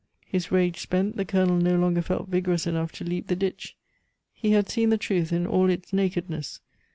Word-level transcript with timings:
His 0.25 0.51
rage 0.51 0.79
spent, 0.79 1.15
the 1.15 1.25
Colonel 1.25 1.57
no 1.57 1.75
longer 1.75 2.01
felt 2.01 2.27
vigorous 2.27 2.65
enough 2.65 2.91
to 2.93 3.03
leap 3.03 3.27
the 3.27 3.35
ditch. 3.35 3.75
He 4.33 4.49
had 4.49 4.67
seen 4.67 4.89
the 4.89 4.97
truth 4.97 5.31
in 5.31 5.45
all 5.45 5.69
its 5.69 5.93
nakedness. 5.93 6.59